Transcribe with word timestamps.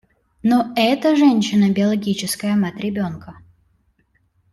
Но 0.41 0.73
эта 0.75 1.15
женщина– 1.15 1.69
биологическая 1.71 2.55
мать 2.55 2.77
ребенка. 2.77 3.37